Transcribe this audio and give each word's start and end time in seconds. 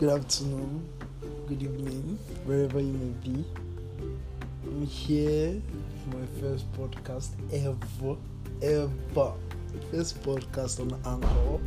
good 0.00 0.18
afternoon, 0.18 0.88
good 1.46 1.62
evening, 1.62 2.18
wherever 2.46 2.80
you 2.80 2.94
may 2.94 3.12
be. 3.22 3.44
I'm 4.64 4.86
here 4.86 5.60
for 6.02 6.16
my 6.16 6.26
first 6.40 6.72
podcast 6.72 7.28
ever, 7.52 8.16
ever. 8.62 9.34
First 9.90 10.22
podcast 10.22 10.80
on 10.80 10.94
Anchor. 11.04 11.62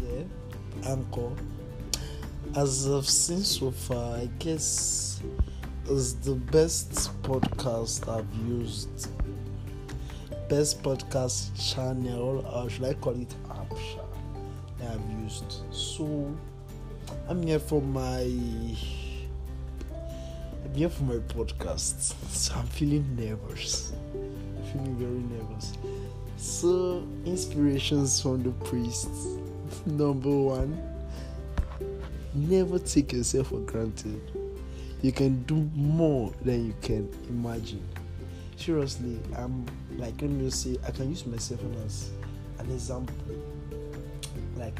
Yeah, 0.00 0.90
Anchor. 0.90 1.30
As 2.56 2.88
I've 2.88 3.06
seen 3.06 3.44
so 3.44 3.72
far, 3.72 4.16
I 4.16 4.30
guess 4.38 5.20
it's 5.84 6.14
the 6.14 6.36
best 6.36 7.10
podcast 7.24 8.08
I've 8.08 8.48
used. 8.48 9.10
Best 10.48 10.82
podcast 10.82 11.74
channel, 11.74 12.42
or 12.54 12.70
should 12.70 12.86
I 12.86 12.94
call 12.94 13.20
it 13.20 13.34
app? 13.50 13.68
that 14.78 14.92
I've 14.92 15.22
used. 15.22 15.62
So 15.70 16.34
I'm 17.28 17.42
here 17.42 17.58
for 17.58 17.80
my 17.80 18.22
I'm 20.64 20.74
here 20.74 20.88
for 20.88 21.02
my 21.04 21.14
podcast. 21.14 22.14
So 22.30 22.54
I'm 22.54 22.66
feeling 22.66 23.16
nervous. 23.16 23.92
I'm 24.14 24.64
feeling 24.72 24.96
very 24.96 25.38
nervous. 25.38 25.72
So 26.36 27.06
inspirations 27.24 28.20
from 28.20 28.42
the 28.42 28.50
priests. 28.64 29.26
Number 29.86 30.30
one, 30.30 30.80
never 32.34 32.78
take 32.78 33.12
yourself 33.12 33.48
for 33.48 33.60
granted. 33.60 34.20
You 35.02 35.12
can 35.12 35.42
do 35.44 35.68
more 35.74 36.32
than 36.42 36.66
you 36.66 36.74
can 36.82 37.08
imagine. 37.28 37.86
Seriously, 38.56 39.18
I'm 39.36 39.66
like 39.96 40.20
let 40.20 40.30
me 40.30 40.50
say 40.50 40.76
I 40.86 40.90
can 40.90 41.10
use 41.10 41.26
myself 41.26 41.60
as 41.84 42.10
an 42.58 42.70
example. 42.70 43.16
Like 44.56 44.78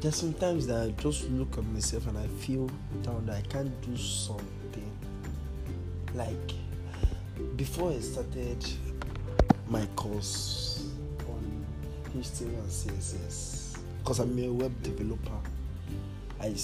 there's 0.00 0.16
sometimes 0.16 0.66
that 0.66 0.82
I 0.82 0.90
just 1.02 1.28
look 1.30 1.58
at 1.58 1.66
myself 1.66 2.06
and 2.06 2.16
I 2.16 2.26
feel 2.26 2.70
down 3.02 3.26
that 3.26 3.36
I 3.36 3.42
can't 3.42 3.80
do 3.82 3.96
something. 3.98 4.90
Like 6.14 6.52
before 7.56 7.92
I 7.92 8.00
started 8.00 8.66
my 9.68 9.84
course 9.96 10.88
on 11.28 11.66
HTML 12.16 12.60
and 12.60 12.68
CSS, 12.68 13.78
because 13.98 14.20
I'm 14.20 14.38
a 14.38 14.48
web 14.48 14.82
developer, 14.82 15.38
I 16.40 16.54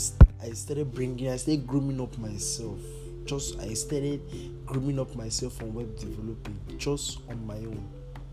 I 0.43 0.51
started 0.53 0.95
bringing, 0.95 1.29
I 1.29 1.37
started 1.37 1.67
grooming 1.67 2.01
up 2.01 2.17
myself. 2.19 2.79
Just 3.27 3.61
I 3.61 3.75
started 3.75 4.23
grooming 4.65 4.99
up 4.99 5.15
myself 5.15 5.61
on 5.63 5.75
web 5.75 5.95
developing 5.99 6.59
just 6.79 7.19
on 7.29 7.47
my 7.47 7.57
own, 7.57 7.87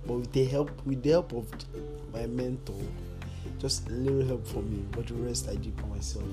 but 0.08 0.14
with 0.14 0.32
the 0.32 0.46
help 0.46 0.72
with 0.86 1.04
the 1.04 1.10
help 1.10 1.34
of 1.34 1.46
my 2.14 2.26
mentor 2.26 2.80
just 3.64 3.88
a 3.88 3.94
little 3.94 4.26
help 4.28 4.46
for 4.46 4.62
me, 4.62 4.84
but 4.92 5.08
the 5.08 5.14
rest 5.14 5.48
I 5.48 5.56
did 5.56 5.74
for 5.80 5.86
myself. 5.88 6.26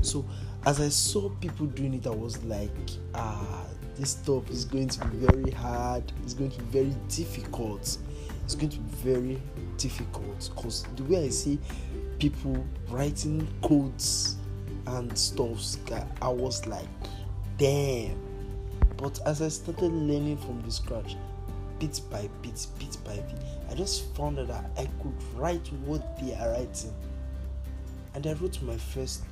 So 0.00 0.24
as 0.64 0.80
I 0.80 0.88
saw 0.88 1.28
people 1.28 1.66
doing 1.66 1.94
it, 1.94 2.06
I 2.06 2.10
was 2.10 2.42
like, 2.44 2.70
ah, 3.16 3.64
this 3.96 4.10
stuff 4.10 4.48
is 4.48 4.64
going 4.64 4.86
to 4.86 5.04
be 5.06 5.16
very 5.26 5.50
hard. 5.50 6.04
It's 6.22 6.34
going 6.34 6.52
to 6.52 6.58
be 6.62 6.64
very 6.66 6.94
difficult. 7.08 7.98
It's 8.44 8.54
going 8.54 8.68
to 8.68 8.78
be 8.78 8.90
very 9.02 9.42
difficult 9.76 10.52
because 10.54 10.84
the 10.94 11.02
way 11.02 11.24
I 11.24 11.30
see 11.30 11.58
people 12.20 12.64
writing 12.88 13.48
codes 13.60 14.36
and 14.86 15.18
stuffs, 15.18 15.78
I 16.22 16.28
was 16.28 16.64
like, 16.68 16.86
damn. 17.56 18.16
But 18.96 19.18
as 19.26 19.42
I 19.42 19.48
started 19.48 19.92
learning 19.92 20.36
from 20.36 20.62
the 20.62 20.70
scratch, 20.70 21.16
bit 21.78 22.00
by 22.10 22.28
bit, 22.42 22.66
bit 22.78 22.96
by 23.04 23.14
bit, 23.14 23.42
I 23.70 23.74
just 23.74 24.14
found 24.14 24.38
out 24.38 24.48
that 24.48 24.70
I 24.76 24.88
could 25.02 25.14
write 25.34 25.66
what 25.84 26.18
they 26.18 26.34
are 26.34 26.50
writing. 26.50 26.92
And 28.14 28.26
I 28.26 28.32
wrote 28.34 28.60
my 28.62 28.76
first 28.76 29.24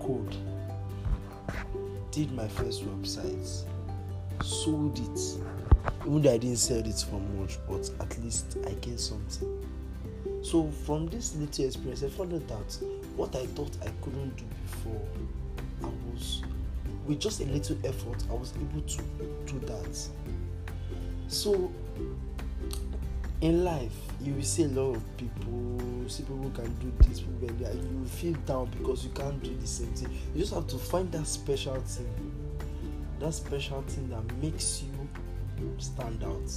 code, 0.00 0.34
did 2.10 2.32
my 2.32 2.48
first 2.48 2.84
website, 2.84 3.64
sold 4.42 4.98
it. 4.98 5.20
Even 6.06 6.22
though 6.22 6.32
I 6.32 6.38
didn't 6.38 6.56
sell 6.56 6.78
it 6.78 7.04
for 7.08 7.20
much, 7.38 7.58
but 7.68 7.90
at 8.00 8.22
least 8.22 8.56
I 8.66 8.72
gained 8.74 9.00
something. 9.00 9.66
So 10.42 10.68
from 10.84 11.06
this 11.06 11.36
little 11.36 11.66
experience, 11.66 12.02
I 12.02 12.08
found 12.08 12.34
out 12.34 12.48
that 12.48 12.86
what 13.16 13.36
I 13.36 13.46
thought 13.46 13.76
I 13.82 13.90
couldn't 14.02 14.36
do 14.36 14.44
before, 14.64 15.00
I 15.84 15.90
was 16.12 16.42
with 17.06 17.20
just 17.20 17.40
a 17.40 17.44
little 17.44 17.76
effort, 17.84 18.24
I 18.30 18.34
was 18.34 18.52
able 18.56 18.80
to 18.80 19.02
do 19.46 19.58
that. 19.66 20.08
So 21.42 21.72
in 23.40 23.64
life 23.64 23.92
you 24.20 24.34
will 24.34 24.44
see 24.44 24.62
a 24.62 24.68
lot 24.68 24.94
of 24.94 25.16
people 25.16 25.80
see 26.06 26.22
people 26.22 26.52
can 26.54 26.72
do 26.74 26.92
this 26.98 27.18
people 27.18 27.48
can 27.48 27.56
do 27.56 27.64
that. 27.64 27.74
You 27.74 28.04
feel 28.06 28.34
down 28.46 28.66
because 28.66 29.02
you 29.02 29.10
can't 29.10 29.42
do 29.42 29.52
the 29.56 29.66
same 29.66 29.88
thing. 29.88 30.16
You 30.36 30.42
just 30.42 30.54
have 30.54 30.68
to 30.68 30.78
find 30.78 31.10
that 31.10 31.26
special 31.26 31.80
thing. 31.80 32.32
That 33.18 33.34
special 33.34 33.82
thing 33.82 34.08
that 34.10 34.22
makes 34.36 34.84
you 34.84 35.68
stand 35.78 36.22
out. 36.22 36.48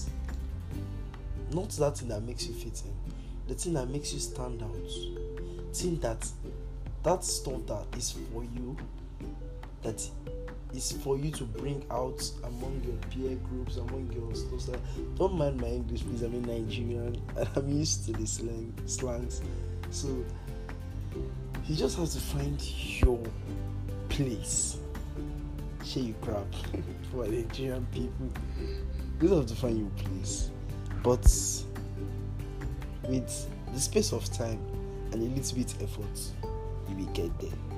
Not 1.52 1.69
that 1.72 1.97
thing 1.97 2.09
that 2.09 2.22
makes 2.22 2.46
you 2.46 2.53
fit 2.53 2.84
in 2.85 2.94
the 3.47 3.56
thing 3.56 3.73
that 3.73 3.90
makes 3.90 4.13
you 4.13 4.19
stand 4.19 4.62
out. 4.62 5.75
Thing 5.75 6.00
that 6.02 6.29
that 7.02 7.23
stuff 7.23 7.66
that 7.66 7.85
is 7.97 8.12
for 8.12 8.44
you 8.44 8.78
that 9.81 10.07
is 10.75 10.91
for 10.91 11.18
you 11.18 11.31
to 11.31 11.44
bring 11.44 11.86
out 11.90 12.30
among 12.44 12.81
your 12.84 12.96
peer 13.09 13.38
groups, 13.50 13.78
among 13.78 14.12
your 14.13 14.59
stuff. 14.59 14.80
Don't 15.18 15.34
mind 15.36 15.59
my 15.59 15.68
English, 15.68 16.03
please. 16.03 16.22
I'm 16.22 16.34
in 16.34 16.44
Nigerian 16.44 17.22
and 17.38 17.50
I'm 17.56 17.69
used 17.69 18.06
to 18.06 18.13
the 18.13 18.25
slang 18.25 18.74
slangs. 18.85 19.41
So 19.90 20.08
you 21.68 21.75
just 21.75 21.97
have 21.97 22.09
to 22.09 22.19
find 22.19 22.62
your 23.02 23.19
place. 24.09 24.78
Share 25.84 26.03
you 26.03 26.16
crap 26.22 26.46
for 27.12 27.25
Nigerian 27.28 27.88
people. 27.91 28.30
You 29.22 29.28
just 29.28 29.34
have 29.34 29.46
to 29.47 29.56
find 29.56 29.80
your 29.80 29.90
place. 29.90 30.52
But 31.03 31.25
with 33.08 33.47
the 33.74 33.80
space 33.80 34.12
of 34.12 34.25
time 34.34 34.59
and 35.12 35.16
a 35.16 35.25
little 35.25 35.58
bit 35.58 35.74
effort, 35.81 36.50
you 36.90 36.96
will 36.97 37.14
get 37.14 37.40
there. 37.40 37.75